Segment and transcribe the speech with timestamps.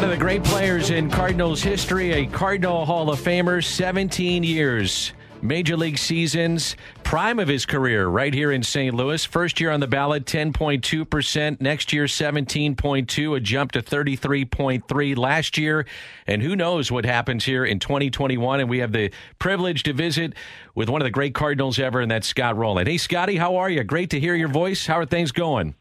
[0.00, 5.12] One of the great players in Cardinals history, a Cardinal Hall of Famer, 17 years.
[5.42, 8.94] Major league seasons, prime of his career right here in St.
[8.94, 9.22] Louis.
[9.26, 11.60] First year on the ballot, 10.2%.
[11.60, 15.84] Next year, 17.2, a jump to 33.3 last year.
[16.26, 18.60] And who knows what happens here in 2021.
[18.60, 20.32] And we have the privilege to visit
[20.74, 22.86] with one of the great Cardinals ever, and that's Scott Rolen.
[22.86, 23.84] Hey, Scotty, how are you?
[23.84, 24.86] Great to hear your voice.
[24.86, 25.74] How are things going?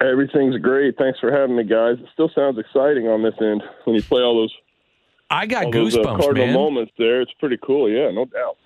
[0.00, 0.96] Everything's great.
[0.98, 1.96] Thanks for having me, guys.
[1.98, 4.52] It still sounds exciting on this end when you play all those,
[5.30, 6.54] I got all those uh, Cardinal man.
[6.54, 7.20] moments there.
[7.20, 7.88] It's pretty cool.
[7.88, 8.56] Yeah, no doubt.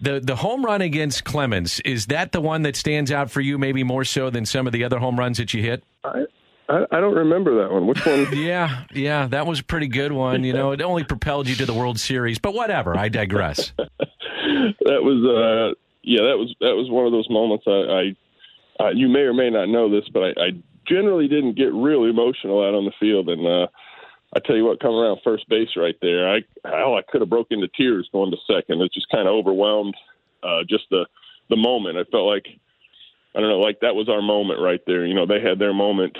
[0.00, 3.58] The the home run against Clemens is that the one that stands out for you,
[3.58, 5.82] maybe more so than some of the other home runs that you hit?
[6.04, 6.24] I,
[6.68, 7.86] I I don't remember that one.
[7.86, 8.26] Which one?
[8.36, 10.44] Yeah, yeah, that was a pretty good one.
[10.44, 12.96] You know, it only propelled you to the World Series, but whatever.
[12.96, 13.72] I digress.
[13.78, 18.16] that was uh yeah that was that was one of those moments I, I
[18.80, 20.50] uh, you may or may not know this, but I, I
[20.88, 23.66] generally didn't get real emotional out on the field, and uh,
[24.34, 27.30] I tell you what, coming around first base right there, I hell I could have
[27.30, 28.80] broke into tears going to second.
[28.82, 29.96] It just kind of overwhelmed
[30.42, 31.06] uh, just the
[31.50, 31.98] the moment.
[31.98, 32.46] I felt like
[33.34, 35.06] I don't know, like that was our moment right there.
[35.06, 36.16] You know, they had their moment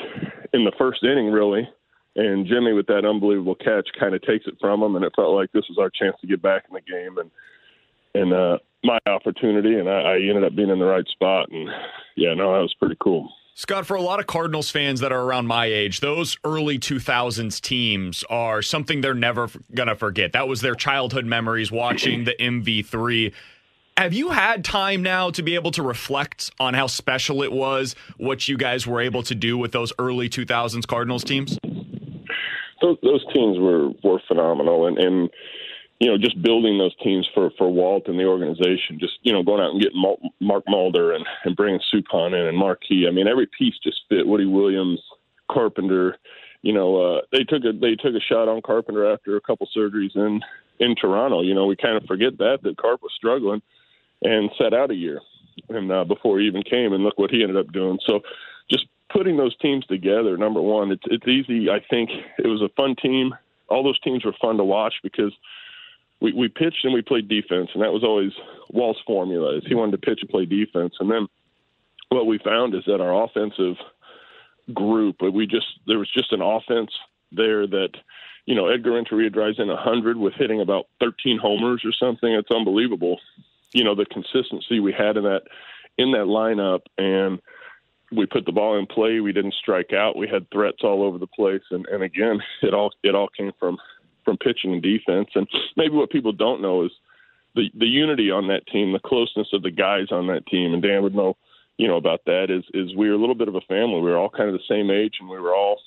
[0.53, 1.69] in the first inning really.
[2.17, 5.37] And Jimmy, with that unbelievable catch, kind of takes it from them, and it felt
[5.37, 7.19] like this was our chance to get back in the game.
[7.19, 7.31] And
[8.15, 11.51] and uh, my opportunity, and I, I ended up being in the right spot.
[11.51, 11.69] And
[12.17, 13.31] yeah, no, that was pretty cool.
[13.59, 17.61] Scott, for a lot of Cardinals fans that are around my age, those early 2000s
[17.61, 20.33] teams are something they're never going to forget.
[20.35, 23.35] That was their childhood memories watching the MV3.
[23.97, 27.97] Have you had time now to be able to reflect on how special it was,
[28.17, 31.59] what you guys were able to do with those early 2000s Cardinals teams?
[32.81, 35.31] Those, those teams were were phenomenal, and and
[35.99, 39.43] you know just building those teams for for Walt and the organization, just you know
[39.43, 40.03] going out and getting
[40.41, 43.07] Mark Mulder and and bringing Suppan in and Marquis.
[43.09, 44.27] I mean every piece just fit.
[44.27, 45.01] Woody Williams,
[45.51, 46.17] Carpenter.
[46.63, 49.69] You know uh, they took a they took a shot on Carpenter after a couple
[49.77, 50.41] surgeries in
[50.81, 51.43] in Toronto.
[51.43, 53.63] You know we kind of forget that that Carp was struggling
[54.23, 55.21] and set out a year
[55.69, 57.99] and uh, before he even came and look what he ended up doing.
[58.07, 58.21] So
[58.71, 61.71] just putting those teams together, number one, it's it's easy.
[61.71, 63.35] I think it was a fun team.
[63.69, 65.33] All those teams were fun to watch because
[66.21, 68.33] we, we pitched and we played defense, and that was always
[68.71, 69.57] Walt's formula.
[69.57, 71.27] Is he wanted to pitch and play defense, and then
[72.09, 73.77] what we found is that our offensive
[74.73, 76.91] group, we just there was just an offense
[77.33, 77.91] there that
[78.47, 82.33] you know Edgar Renteria drives in a hundred with hitting about 13 homers or something.
[82.33, 83.21] It's unbelievable.
[83.73, 85.43] You know the consistency we had in that
[85.99, 87.41] in that lineup and
[88.11, 89.21] we put the ball in play.
[89.21, 90.17] We didn't strike out.
[90.17, 93.53] We had threats all over the place, and and again, it all it all came
[93.59, 93.79] from
[94.29, 95.31] from pitching and defense.
[95.35, 96.91] And maybe what people don't know is
[97.55, 100.75] the the unity on that team, the closeness of the guys on that team.
[100.75, 101.39] And Dan would know,
[101.79, 102.51] you know, about that.
[102.51, 104.03] Is is we were a little bit of a family.
[104.03, 105.81] We were all kind of the same age, and we were all,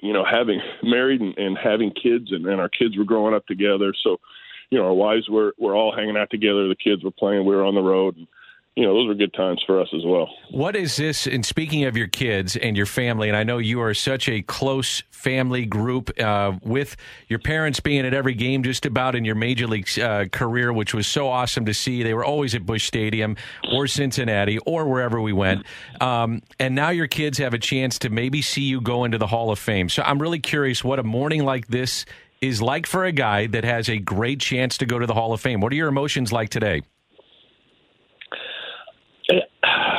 [0.00, 3.46] you know, having married and, and having kids, and, and our kids were growing up
[3.46, 3.92] together.
[4.02, 4.16] So,
[4.70, 6.68] you know, our wives were were all hanging out together.
[6.68, 7.44] The kids were playing.
[7.44, 8.16] We were on the road.
[8.16, 8.26] And,
[8.76, 10.28] you know, those were good times for us as well.
[10.50, 11.26] What is this?
[11.26, 14.42] And speaking of your kids and your family, and I know you are such a
[14.42, 16.94] close family group uh, with
[17.28, 20.92] your parents being at every game just about in your major league uh, career, which
[20.92, 22.02] was so awesome to see.
[22.02, 23.36] They were always at Busch Stadium
[23.72, 25.64] or Cincinnati or wherever we went.
[26.02, 29.26] Um, and now your kids have a chance to maybe see you go into the
[29.26, 29.88] Hall of Fame.
[29.88, 32.04] So I'm really curious what a morning like this
[32.42, 35.32] is like for a guy that has a great chance to go to the Hall
[35.32, 35.62] of Fame.
[35.62, 36.82] What are your emotions like today?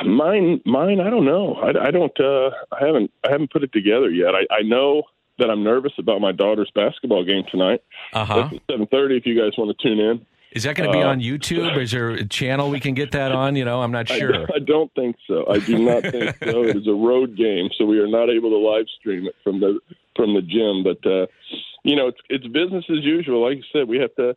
[0.05, 0.99] Mine, mine.
[1.01, 1.55] I don't know.
[1.55, 2.17] I, I don't.
[2.19, 3.11] Uh, I haven't.
[3.25, 4.33] I haven't put it together yet.
[4.35, 5.03] I, I know
[5.39, 7.81] that I'm nervous about my daughter's basketball game tonight.
[8.13, 8.49] Uh huh.
[8.69, 9.17] Seven thirty.
[9.17, 10.25] If you guys want to tune in.
[10.53, 11.77] Is that going to be Uh, on YouTube?
[11.77, 13.55] Is there a channel we can get that on?
[13.55, 14.47] You know, I'm not I, sure.
[14.55, 15.45] I don't think so.
[15.47, 16.63] I do not think so.
[16.67, 19.59] It is a road game, so we are not able to live stream it from
[19.59, 19.79] the
[20.15, 20.83] from the gym.
[20.83, 21.27] But uh,
[21.83, 23.43] you know, it's it's business as usual.
[23.47, 24.35] Like you said, we have to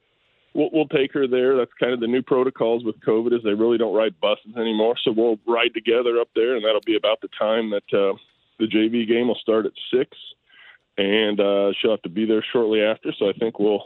[0.55, 1.57] we'll, we'll take her there.
[1.57, 4.97] That's kind of the new protocols with COVID is they really don't ride buses anymore.
[5.03, 8.17] So we'll ride together up there, and that'll be about the time that uh,
[8.59, 10.17] the JV game will start at six,
[10.99, 13.13] and uh, she'll have to be there shortly after.
[13.19, 13.85] So I think we'll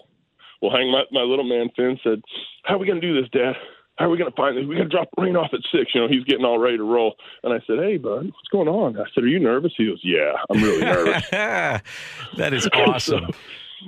[0.60, 0.90] we'll hang.
[0.90, 2.22] My my little man Finn said,
[2.64, 3.54] "How are we going to do this, Dad?"
[3.96, 4.64] How are we going to find this?
[4.66, 5.94] We got to drop Raine off at six.
[5.94, 7.14] You know, he's getting all ready to roll.
[7.44, 8.98] And I said, Hey, bud, what's going on?
[8.98, 9.72] I said, Are you nervous?
[9.76, 11.28] He goes, Yeah, I'm really nervous.
[11.30, 13.26] that is awesome.
[13.30, 13.38] so,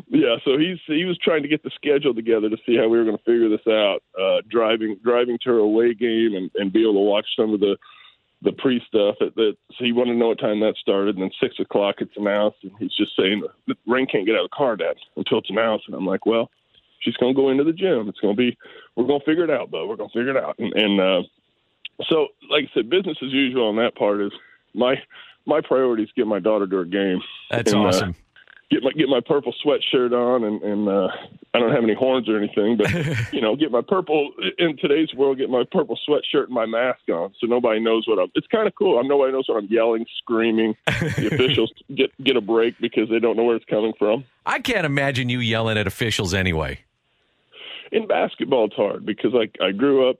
[0.09, 2.99] yeah, so he's he was trying to get the schedule together to see how we
[2.99, 4.03] were going to figure this out.
[4.19, 7.61] Uh, driving driving to her away game and, and be able to watch some of
[7.61, 7.77] the
[8.43, 9.17] the pre stuff.
[9.21, 11.17] At that, so he wanted to know what time that started.
[11.17, 14.45] And then six o'clock it's announced, and he's just saying the Raine can't get out
[14.45, 15.85] of the car, Dad, until it's announced.
[15.87, 16.51] And I'm like, well,
[17.01, 18.09] she's going to go into the gym.
[18.09, 18.57] It's going to be
[18.95, 20.59] we're going to figure it out, but we're going to figure it out.
[20.59, 21.23] And, and uh,
[22.09, 24.33] so, like I said, business as usual on that part is
[24.75, 24.97] my
[25.47, 27.21] my priority is get my daughter to her game.
[27.51, 28.11] That's and, awesome.
[28.11, 28.26] Uh,
[28.71, 31.09] get my get my purple sweatshirt on and and uh
[31.55, 32.93] I don't have any horns or anything, but
[33.33, 37.01] you know, get my purple in today's world, get my purple sweatshirt and my mask
[37.09, 38.31] on, so nobody knows what I'm.
[38.35, 38.99] It's kind of cool.
[38.99, 40.77] I'm nobody knows what I'm yelling, screaming.
[41.17, 44.25] The officials get get a break because they don't know where it's coming from.
[44.45, 46.81] I can't imagine you yelling at officials anyway.
[47.93, 50.19] In basketball, it's hard because I I grew up,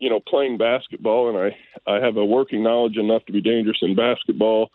[0.00, 3.78] you know, playing basketball, and I I have a working knowledge enough to be dangerous
[3.82, 4.70] in basketball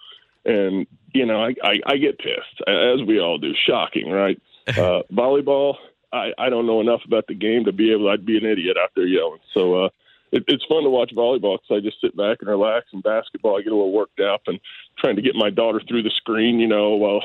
[0.45, 3.53] and you know, I, I, I get pissed as we all do.
[3.67, 4.39] Shocking, right?
[4.65, 5.75] Uh, volleyball,
[6.13, 8.07] I, I don't know enough about the game to be able.
[8.07, 9.41] I'd be an idiot out there yelling.
[9.53, 9.89] So uh,
[10.31, 12.85] it, it's fun to watch volleyball because I just sit back and relax.
[12.93, 14.61] And basketball, I get a little worked up and
[14.97, 16.59] trying to get my daughter through the screen.
[16.59, 17.21] You know, while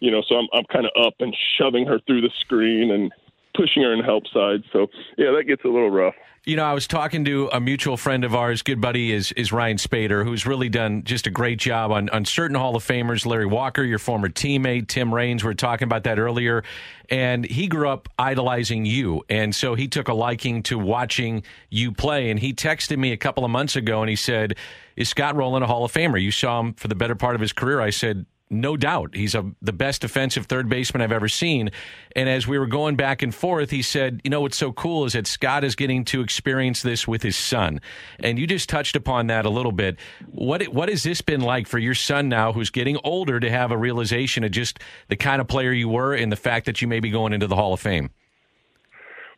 [0.00, 3.10] you know, so I'm I'm kind of up and shoving her through the screen and
[3.56, 4.62] pushing her in help side.
[4.72, 4.86] So
[5.18, 6.14] yeah, that gets a little rough.
[6.44, 9.52] You know, I was talking to a mutual friend of ours, good buddy is is
[9.52, 13.24] Ryan Spaeder, who's really done just a great job on, on certain Hall of Famers.
[13.24, 16.64] Larry Walker, your former teammate, Tim Raines, we were talking about that earlier.
[17.08, 19.22] And he grew up idolizing you.
[19.28, 22.28] And so he took a liking to watching you play.
[22.28, 24.56] And he texted me a couple of months ago and he said,
[24.96, 26.20] Is Scott Rolen a Hall of Famer?
[26.20, 27.80] You saw him for the better part of his career.
[27.80, 29.14] I said, no doubt.
[29.14, 31.70] He's a, the best defensive third baseman I've ever seen.
[32.14, 35.04] And as we were going back and forth, he said, You know what's so cool
[35.04, 37.80] is that Scott is getting to experience this with his son.
[38.20, 39.96] And you just touched upon that a little bit.
[40.30, 43.70] What, what has this been like for your son now, who's getting older, to have
[43.70, 44.78] a realization of just
[45.08, 47.46] the kind of player you were and the fact that you may be going into
[47.46, 48.10] the Hall of Fame?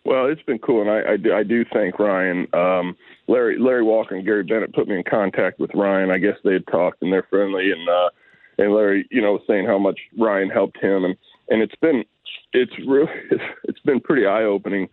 [0.05, 2.47] Well, it's been cool, and I, I, do, I do thank Ryan.
[2.53, 2.95] Um,
[3.27, 6.11] Larry Larry Walker and Gary Bennett put me in contact with Ryan.
[6.11, 7.71] I guess they had talked, and they're friendly.
[7.73, 8.11] And uh,
[8.59, 11.17] and Larry, you know, was saying how much Ryan helped him, and
[11.49, 12.05] and it's been
[12.53, 14.89] it's really it's, it's been pretty eye opening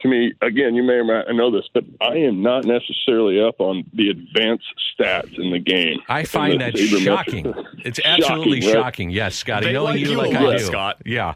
[0.00, 0.32] to me.
[0.42, 3.84] Again, you may or may not know this, but I am not necessarily up on
[3.92, 4.66] the advanced
[4.98, 5.98] stats in the game.
[6.08, 7.52] I find that shocking.
[7.84, 9.08] It's absolutely shocking.
[9.08, 9.16] Right?
[9.16, 11.02] Yes, Scotty, knowing like you, you like I do, Scott.
[11.04, 11.34] Yeah.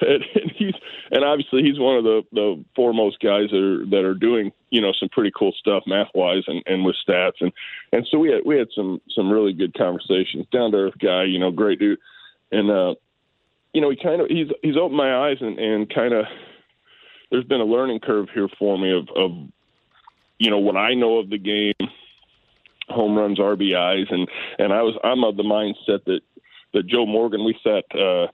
[0.00, 0.74] And, he's
[1.10, 4.80] and obviously he's one of the the foremost guys that are that are doing you
[4.80, 7.40] know some pretty cool stuff math wise and, and with stats.
[7.40, 7.52] And
[7.92, 10.46] and so we had we had some some really good conversations.
[10.52, 11.98] Down to earth guy you know great dude.
[12.52, 12.94] And uh
[13.72, 16.26] you know he kind of he's he's opened my eyes and and kind of
[17.30, 19.32] there's been a learning curve here for me of of
[20.38, 21.88] you know what I know of the game
[22.88, 26.20] home runs RBIs and and I was I'm of the mindset that
[26.72, 28.28] that Joe Morgan we sat uh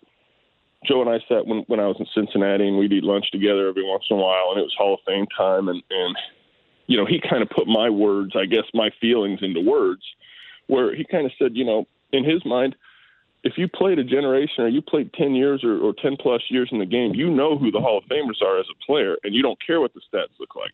[0.87, 3.69] Joe and I sat when when I was in Cincinnati, and we'd eat lunch together
[3.69, 6.17] every once in a while, and it was Hall of Fame time, and and
[6.87, 10.03] you know he kind of put my words, I guess, my feelings into words,
[10.67, 12.77] where he kind of said, you know, in his mind,
[13.43, 16.69] if you played a generation or you played ten years or, or ten plus years
[16.73, 19.35] in the game, you know who the Hall of Famers are as a player, and
[19.35, 20.73] you don't care what the stats look like.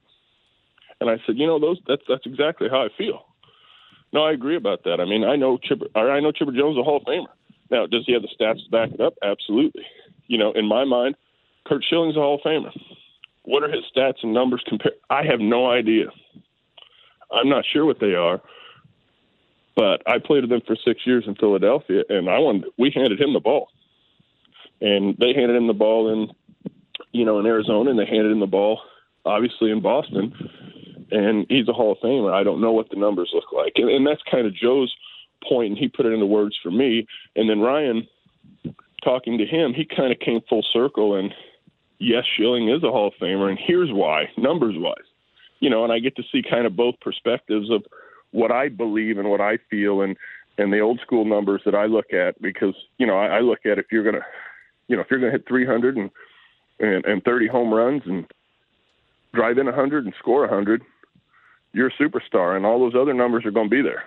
[1.00, 3.26] And I said, you know, those that's that's exactly how I feel.
[4.12, 5.00] No, I agree about that.
[5.00, 7.26] I mean, I know Chipper, I know Chipper Jones a Hall of Famer.
[7.70, 9.14] Now, does he have the stats to back it up?
[9.22, 9.84] Absolutely.
[10.30, 11.16] You know, in my mind,
[11.66, 12.70] Curt Schilling's a Hall of Famer.
[13.42, 14.94] What are his stats and numbers compared?
[15.10, 16.06] I have no idea.
[17.32, 18.40] I'm not sure what they are,
[19.74, 23.20] but I played with them for six years in Philadelphia, and I wanted we handed
[23.20, 23.70] him the ball,
[24.80, 26.28] and they handed him the ball in,
[27.10, 28.80] you know, in Arizona, and they handed him the ball,
[29.24, 30.32] obviously in Boston,
[31.10, 32.32] and he's a Hall of Famer.
[32.32, 34.94] I don't know what the numbers look like, and, and that's kind of Joe's
[35.42, 37.08] point, and he put it into words for me.
[37.34, 38.06] And then Ryan,
[39.00, 41.14] talking to him, he kind of came full circle.
[41.16, 41.34] And
[41.98, 44.96] yes, Schilling is a Hall of Famer, and here's why, numbers wise.
[45.60, 47.84] You know, and I get to see kind of both perspectives of
[48.30, 50.16] what I believe and what I feel, and
[50.58, 53.60] and the old school numbers that I look at because you know I, I look
[53.66, 54.24] at if you're gonna,
[54.88, 56.10] you know, if you're gonna hit 300 and
[56.80, 58.26] and, and 30 home runs and
[59.34, 60.82] drive in 100 and score 100,
[61.72, 64.04] you're a superstar, and all those other numbers are going to be there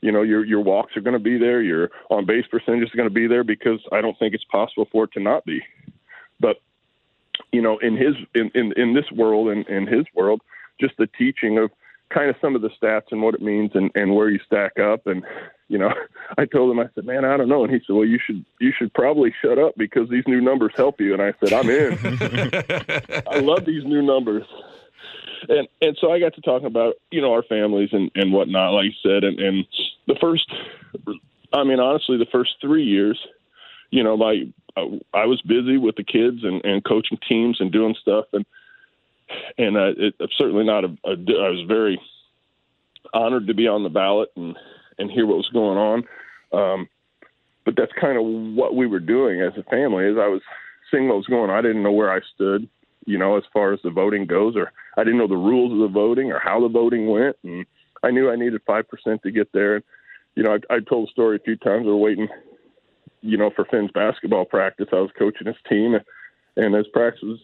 [0.00, 2.90] you know your your walks are going to be there your on base percentage is
[2.90, 5.60] going to be there because I don't think it's possible for it to not be.
[6.40, 6.56] But
[7.52, 10.42] you know, in his in in, in this world and in, in his world,
[10.80, 11.70] just the teaching of
[12.10, 14.78] kind of some of the stats and what it means and and where you stack
[14.78, 15.22] up and
[15.68, 15.92] you know
[16.38, 17.64] i told him i said man i don't know.
[17.64, 20.72] And he said well you should you should probably shut up because these new numbers
[20.76, 21.12] help you.
[21.12, 21.98] And i said i'm in.
[23.26, 24.46] I love these new numbers
[25.48, 28.72] and and so i got to talking about you know our families and and whatnot
[28.72, 29.66] like you said and and
[30.06, 30.50] the first
[31.52, 33.18] i mean honestly the first three years
[33.90, 34.44] you know my
[35.14, 38.44] I was busy with the kids and, and coaching teams and doing stuff, and
[39.56, 41.12] and uh, it, it's certainly not a, a.
[41.12, 42.00] I was very
[43.12, 44.56] honored to be on the ballot and
[44.98, 46.04] and hear what was going on.
[46.52, 46.88] Um,
[47.64, 50.06] but that's kind of what we were doing as a family.
[50.06, 50.42] As I was
[50.90, 52.68] seeing what was going on, I didn't know where I stood,
[53.08, 55.78] you know, as far as the voting goes, or I didn't know the rules of
[55.78, 57.64] the voting or how the voting went, and
[58.02, 59.76] I knew I needed five percent to get there.
[59.76, 59.84] And
[60.34, 61.86] you know, I, I told the story a few times.
[61.86, 62.28] We we're waiting
[63.22, 64.88] you know, for Finn's basketball practice.
[64.92, 65.96] I was coaching his team,
[66.56, 67.40] and his practice was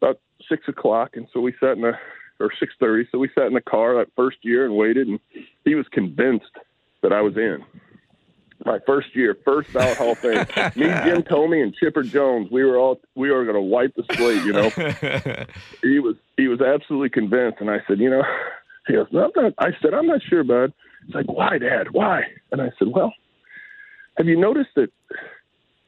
[0.00, 1.92] about six o'clock, and so we sat in a,
[2.40, 3.08] or six thirty.
[3.10, 5.20] So we sat in the car that first year and waited, and
[5.64, 6.56] he was convinced
[7.02, 7.58] that I was in.
[8.64, 10.46] My first year, first ballot Hall of Fame.
[10.74, 12.50] Me, Jim Thome, and Chipper Jones.
[12.50, 14.44] We were all we were going to wipe the slate.
[14.44, 14.68] You know,
[15.82, 18.22] he was he was absolutely convinced, and I said, you know,
[18.88, 19.54] he goes, no, I'm not.
[19.58, 20.72] I said, I'm not sure, bud.
[21.06, 21.92] He's like, why, Dad?
[21.92, 22.22] Why?
[22.50, 23.12] And I said, well,
[24.16, 24.90] have you noticed that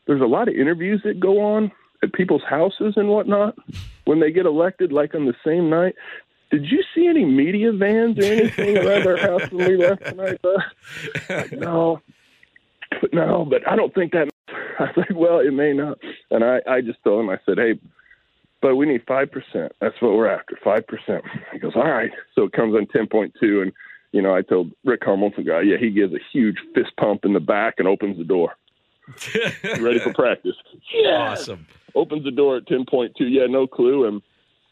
[0.06, 1.72] there's a lot of interviews that go on
[2.02, 3.56] at people's houses and whatnot
[4.04, 5.94] when they get elected, like on the same night?
[6.50, 10.40] Did you see any media vans or anything around our house when we left tonight?
[11.28, 12.00] Like, no,
[13.00, 14.28] but no, but I don't think that.
[14.78, 15.98] I was like, well, it may not.
[16.30, 17.78] And I, I just told him, I said, hey,
[18.62, 19.72] but we need five percent.
[19.80, 21.24] That's what we're after, five percent.
[21.52, 22.10] He goes, all right.
[22.34, 23.72] So it comes on ten point two, and
[24.12, 27.32] you know, I told Rick Hummelson guy, yeah, he gives a huge fist pump in
[27.32, 28.56] the back and opens the door.
[29.80, 30.56] ready for practice.
[30.92, 31.32] Yeah.
[31.32, 31.66] Awesome.
[31.94, 33.26] Opens the door at ten point two.
[33.26, 34.06] Yeah, no clue.
[34.06, 34.22] And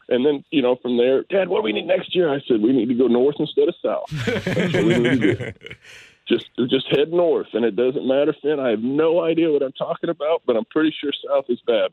[0.07, 2.33] and then you know from there, Dad, what do we need next year?
[2.33, 4.05] I said we need to go north instead of south.
[4.25, 5.51] That's what we need to do.
[6.29, 8.59] Just just head north, and it doesn't matter, Finn.
[8.59, 11.91] I have no idea what I'm talking about, but I'm pretty sure south is bad.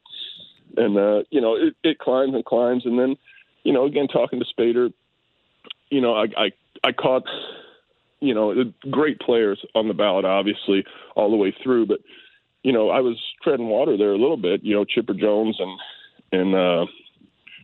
[0.76, 3.16] And uh, you know, it, it climbs and climbs, and then
[3.64, 4.93] you know, again talking to Spaeder,
[5.90, 6.52] you know, I, I
[6.85, 7.25] I caught,
[8.21, 11.87] you know, great players on the ballot, obviously, all the way through.
[11.87, 12.00] But,
[12.62, 14.62] you know, I was treading water there a little bit.
[14.62, 15.81] You know, Chipper Jones and
[16.33, 16.87] and uh,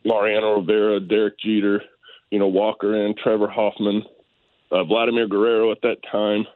[0.05, 1.83] Mariano Rivera, Derek Jeter,
[2.31, 4.03] you know, Walker and Trevor Hoffman,
[4.71, 6.47] uh, Vladimir Guerrero at that time,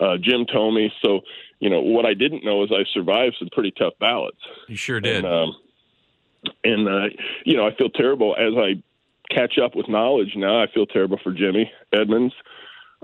[0.00, 0.90] uh, Jim Thome.
[1.02, 1.20] So,
[1.60, 4.38] you know, what I didn't know is I survived some pretty tough ballots.
[4.68, 5.24] You sure did.
[5.24, 5.56] And, um,
[6.64, 7.08] and uh,
[7.44, 8.82] you know, I feel terrible as I
[9.34, 10.62] catch up with knowledge now.
[10.62, 12.34] I feel terrible for Jimmy Edmonds.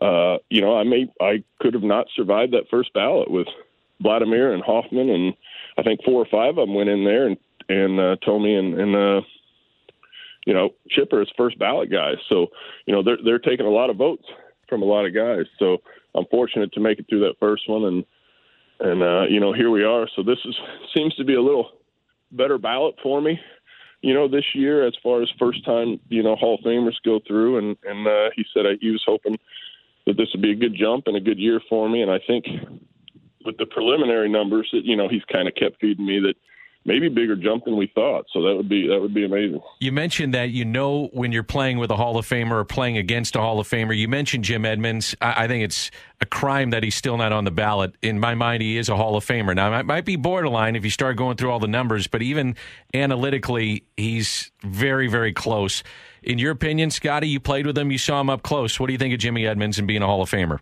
[0.00, 3.49] Uh, you know, I may I could have not survived that first ballot with
[4.00, 5.35] Vladimir and Hoffman, and
[5.76, 7.37] I think four or five of them went in there, and
[7.68, 9.21] and uh, Thome and and uh,
[10.47, 12.16] you know Chipper is first ballot guys.
[12.28, 12.49] So
[12.87, 14.25] you know they're they're taking a lot of votes
[14.69, 15.47] from a lot of guys.
[15.59, 15.79] So
[16.15, 18.05] I'm fortunate to make it through that first one, and
[18.81, 20.09] and uh, you know here we are.
[20.15, 20.57] So this is
[20.97, 21.71] seems to be a little
[22.33, 23.39] better ballot for me
[24.01, 27.21] you know, this year as far as first time, you know, Hall of Famers go
[27.27, 29.39] through, and and uh, he said he was hoping
[30.07, 32.21] that this would be a good jump and a good year for me, and I
[32.25, 32.47] think
[33.45, 36.35] with the preliminary numbers that you know he's kind of kept feeding me that
[36.88, 38.25] maybe bigger jump than we thought.
[38.33, 39.61] So that would be that would be amazing.
[39.78, 42.97] You mentioned that you know when you're playing with a Hall of Famer or playing
[42.97, 43.97] against a Hall of Famer.
[43.97, 45.14] You mentioned Jim Edmonds.
[45.21, 45.90] I, I think it's
[46.21, 47.95] a crime that he's still not on the ballot.
[48.02, 49.54] In my mind, he is a Hall of Famer.
[49.54, 52.57] Now, it might be borderline if you start going through all the numbers, but even
[52.95, 55.85] analytically, he's very, very close.
[56.23, 58.80] In your opinion, Scotty, you played with him, you saw him up close.
[58.80, 60.59] What do you think of Jimmy Edmonds and being a Hall of Famer?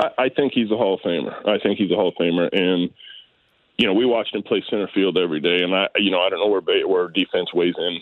[0.00, 1.34] I, I think he's a Hall of Famer.
[1.46, 2.90] I think he's a Hall of Famer, and
[3.76, 6.30] you know, we watched him play center field every day, and I, you know, I
[6.30, 7.98] don't know where where defense weighs in,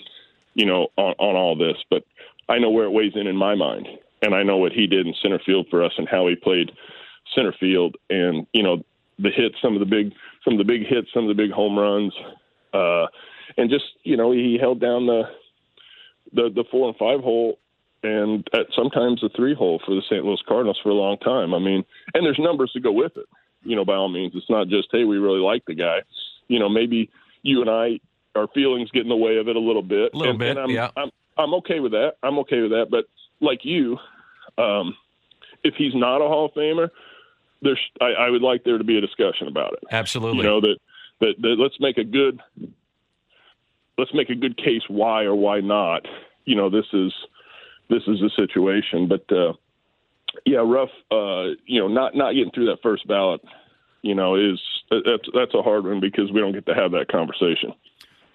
[0.55, 2.05] you know, on, on all this, but
[2.49, 3.89] I know where it weighs in in my mind,
[4.21, 6.73] and I know what he did in center field for us and how he played
[7.35, 8.85] center field, and you know,
[9.19, 10.13] the hits, some of the big,
[10.45, 12.13] some of the big hits, some of the big home runs,
[12.75, 13.07] uh,
[13.57, 15.23] and just you know, he held down the
[16.35, 17.59] the the four and five hole
[18.03, 20.25] and at sometimes the three hole for the St.
[20.25, 21.55] Louis Cardinals for a long time.
[21.55, 23.27] I mean, and there's numbers to go with it
[23.65, 26.03] you know, by all means, it's not just hey, we really like the guy.
[26.49, 27.11] You know, maybe
[27.43, 28.01] you and I,
[28.35, 30.15] our feelings get in the way of it a little bit.
[30.15, 30.91] A little and, bit, and I'm, yeah.
[30.97, 32.15] I'm I'm okay with that.
[32.23, 32.87] I'm okay with that.
[32.91, 33.07] But
[33.41, 33.99] like you,
[34.59, 34.97] um,
[35.65, 36.91] if he's not a Hall of Famer,
[37.63, 39.81] there's I, I would like there to be a discussion about it.
[39.91, 40.39] Absolutely.
[40.39, 40.77] You know that
[41.21, 42.41] that, that let's make a good
[43.99, 46.07] let's make a good case why or why not.
[46.45, 47.13] You know, this is
[47.89, 49.09] this is the situation.
[49.09, 49.55] But uh,
[50.47, 50.91] yeah, rough.
[51.11, 53.41] Uh, you know, not not getting through that first ballot,
[54.03, 54.61] you know, is
[54.91, 57.73] that's that's a hard one because we don't get to have that conversation.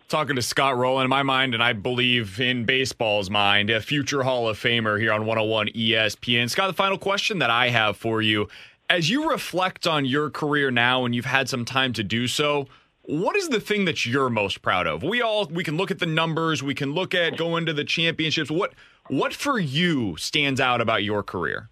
[0.07, 4.23] Talking to Scott Rolen in my mind, and I believe in baseball's mind, a future
[4.23, 6.49] Hall of Famer here on 101 ESPN.
[6.49, 8.47] Scott, the final question that I have for you
[8.89, 12.67] as you reflect on your career now and you've had some time to do so,
[13.03, 15.03] what is the thing that you're most proud of?
[15.03, 17.83] We all we can look at the numbers, we can look at going to the
[17.83, 18.51] championships.
[18.51, 18.73] What
[19.07, 21.69] what for you stands out about your career?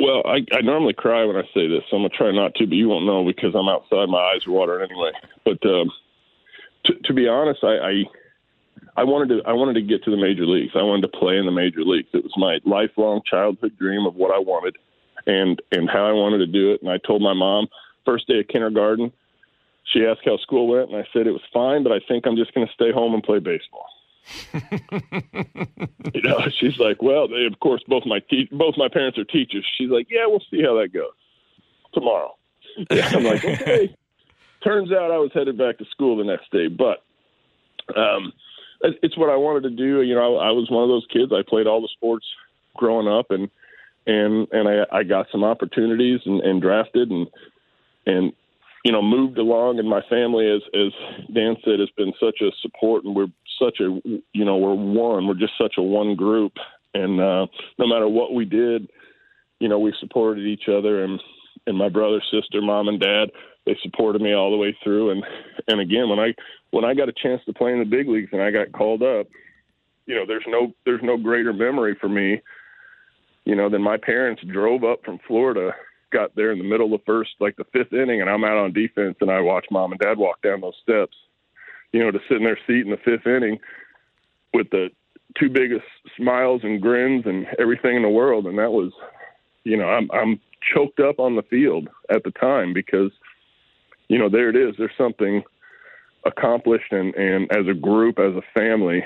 [0.00, 2.66] Well, I, I normally cry when I say this, so I'm gonna try not to,
[2.66, 4.08] but you won't know because I'm outside.
[4.08, 5.10] My eyes are watering anyway.
[5.44, 5.90] But um,
[6.84, 8.04] to, to be honest, I, I
[8.96, 10.72] I wanted to I wanted to get to the major leagues.
[10.76, 12.08] I wanted to play in the major leagues.
[12.12, 14.76] It was my lifelong childhood dream of what I wanted
[15.26, 16.82] and and how I wanted to do it.
[16.82, 17.66] And I told my mom
[18.04, 19.12] first day of kindergarten.
[19.92, 22.36] She asked how school went, and I said it was fine, but I think I'm
[22.36, 23.86] just going to stay home and play baseball.
[24.52, 29.24] You know, she's like, well, they, of course, both my te- both my parents are
[29.24, 29.66] teachers.
[29.76, 31.12] She's like, yeah, we'll see how that goes
[31.94, 32.34] tomorrow.
[32.90, 33.94] Yeah, I'm like, okay.
[34.64, 37.04] Turns out I was headed back to school the next day, but
[37.96, 38.32] um,
[38.80, 40.02] it's what I wanted to do.
[40.02, 41.32] You know, I, I was one of those kids.
[41.32, 42.26] I played all the sports
[42.76, 43.48] growing up, and
[44.06, 47.28] and and I, I got some opportunities and, and drafted and
[48.06, 48.32] and
[48.84, 49.78] you know moved along.
[49.78, 50.92] And my family, as as
[51.32, 54.00] Dan said, has been such a support, and we're such a
[54.32, 55.26] you know we're one.
[55.26, 56.52] We're just such a one group,
[56.94, 57.46] and uh,
[57.78, 58.88] no matter what we did,
[59.60, 61.20] you know we supported each other and
[61.66, 63.30] and my brother, sister, mom, and dad.
[63.66, 65.22] They supported me all the way through, and
[65.66, 66.34] and again when I
[66.70, 69.02] when I got a chance to play in the big leagues and I got called
[69.02, 69.26] up,
[70.06, 72.40] you know, there's no there's no greater memory for me,
[73.44, 75.72] you know, than my parents drove up from Florida,
[76.12, 78.56] got there in the middle of the first, like the fifth inning, and I'm out
[78.56, 81.16] on defense and I watch mom and dad walk down those steps,
[81.92, 83.58] you know, to sit in their seat in the fifth inning
[84.52, 84.90] with the
[85.38, 85.84] two biggest
[86.16, 88.92] smiles and grins and everything in the world, and that was,
[89.64, 90.40] you know, I'm I'm
[90.74, 93.12] choked up on the field at the time because,
[94.08, 94.74] you know, there it is.
[94.76, 95.42] There's something
[96.24, 99.04] accomplished and, and as a group, as a family,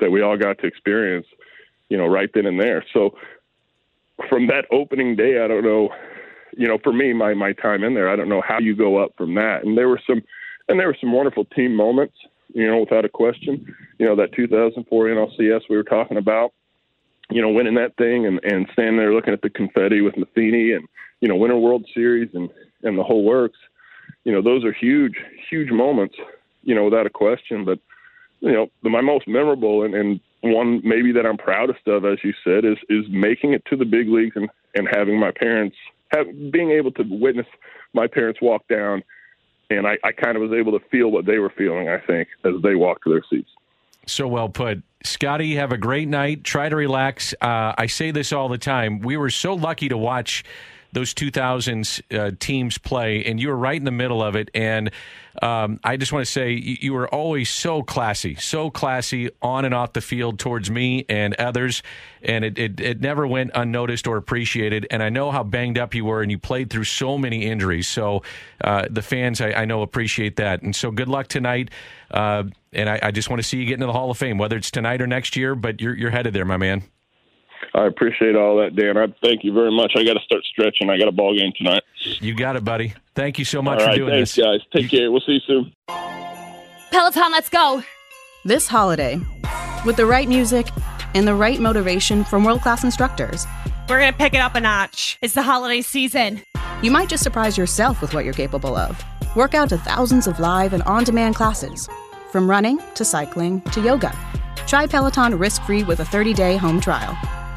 [0.00, 1.26] that we all got to experience,
[1.88, 2.84] you know, right then and there.
[2.92, 3.16] So
[4.28, 5.90] from that opening day, I don't know,
[6.56, 8.96] you know, for me, my my time in there, I don't know how you go
[8.96, 9.64] up from that.
[9.64, 10.22] And there were some,
[10.68, 12.14] and there were some wonderful team moments,
[12.52, 13.74] you know, without a question.
[13.98, 16.52] You know, that 2004 NLCS we were talking about,
[17.30, 20.72] you know, winning that thing and and standing there looking at the confetti with Matheny
[20.72, 20.86] and
[21.20, 22.50] you know, winning World Series and
[22.82, 23.58] and the whole works.
[24.24, 25.14] You know, those are huge,
[25.50, 26.16] huge moments
[26.64, 27.64] you know, without a question.
[27.64, 27.78] But
[28.40, 32.34] you know, my most memorable and, and one maybe that I'm proudest of, as you
[32.42, 35.76] said, is is making it to the big leagues and and having my parents
[36.08, 37.46] have being able to witness
[37.92, 39.02] my parents walk down,
[39.76, 41.88] and I, I kind of was able to feel what they were feeling.
[41.88, 43.50] I think as they walked to their seats.
[44.06, 44.82] So well put.
[45.02, 46.44] Scotty, have a great night.
[46.44, 47.34] Try to relax.
[47.40, 49.00] Uh, I say this all the time.
[49.00, 50.44] We were so lucky to watch
[50.94, 54.50] those 2000s uh, teams play, and you were right in the middle of it.
[54.54, 54.90] And
[55.42, 59.64] um, I just want to say you, you, were always so classy, so classy on
[59.64, 61.82] and off the field towards me and others,
[62.22, 64.86] and it, it, it never went unnoticed or appreciated.
[64.90, 67.88] And I know how banged up you were, and you played through so many injuries.
[67.88, 68.22] So
[68.62, 70.62] uh, the fans, I, I, know, appreciate that.
[70.62, 71.70] And so good luck tonight.
[72.10, 74.38] Uh, and I, I just want to see you get into the Hall of Fame,
[74.38, 75.54] whether it's tonight or next year.
[75.54, 76.84] But you're you're headed there, my man.
[77.74, 78.96] I appreciate all that, Dan.
[78.96, 79.92] I thank you very much.
[79.96, 80.90] I got to start stretching.
[80.90, 81.82] I got a ball game tonight.
[82.20, 82.94] You got it, buddy.
[83.14, 84.60] Thank you so much all for right, doing thanks, this, guys.
[84.72, 85.10] Take you, care.
[85.10, 85.72] We'll see you soon.
[86.90, 87.82] Peloton, let's go.
[88.44, 89.20] This holiday,
[89.84, 90.68] with the right music
[91.14, 93.46] and the right motivation from world class instructors,
[93.88, 95.18] we're going to pick it up a notch.
[95.20, 96.42] It's the holiday season.
[96.80, 99.02] You might just surprise yourself with what you're capable of.
[99.34, 101.88] Work out to thousands of live and on demand classes,
[102.30, 104.16] from running to cycling to yoga.
[104.68, 107.18] Try Peloton risk free with a 30 day home trial.